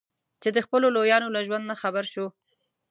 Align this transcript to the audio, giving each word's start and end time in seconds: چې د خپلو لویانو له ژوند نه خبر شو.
چې 0.41 0.49
د 0.55 0.57
خپلو 0.65 0.87
لویانو 0.95 1.33
له 1.35 1.41
ژوند 1.47 1.65
نه 1.71 1.75
خبر 1.81 2.03
شو. 2.13 2.25